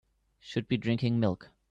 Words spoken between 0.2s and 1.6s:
Should be drinking milk.